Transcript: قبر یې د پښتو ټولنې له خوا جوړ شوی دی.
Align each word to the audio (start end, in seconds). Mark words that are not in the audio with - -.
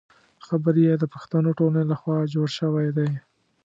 قبر 0.47 0.75
یې 0.85 0.93
د 0.97 1.03
پښتو 1.13 1.37
ټولنې 1.59 1.83
له 1.91 1.95
خوا 2.01 2.17
جوړ 2.33 2.47
شوی 2.59 2.87
دی. 2.97 3.09